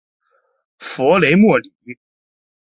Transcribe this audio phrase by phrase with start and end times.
[0.79, 1.71] 弗雷默里。